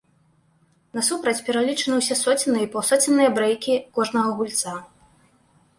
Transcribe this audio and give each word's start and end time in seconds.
Насупраць 0.99 1.43
пералічаны 1.49 1.95
ўсе 1.99 2.15
соценныя 2.23 2.63
і 2.67 2.71
паўсоценныя 2.77 3.29
брэйкі 3.37 3.73
кожнага 3.99 4.29
гульца. 4.41 4.73